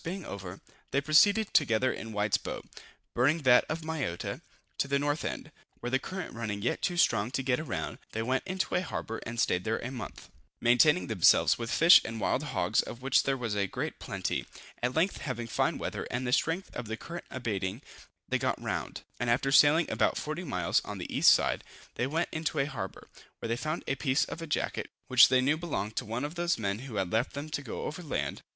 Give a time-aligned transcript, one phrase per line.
[0.03, 0.59] being over,
[0.89, 2.65] they proceeded together in White's boat
[3.13, 4.41] (burning that of Mayotta)
[4.79, 8.23] to the north end, where the current running yet too strong to get round, they
[8.23, 12.41] went into a harbor and staid there a month, maintaining themselves with fish and wild
[12.45, 14.47] hogs, of which there was a great plenty.
[14.81, 17.83] At length, having fine weather, and the strength of the current abating,
[18.27, 21.63] they got round; and after sailing about 40 miles on the east side,
[21.93, 23.07] they went into a harbor,
[23.37, 26.33] where they found a piece of a jacket, which they knew belonged to one of
[26.33, 28.41] those men who had left them to go over land.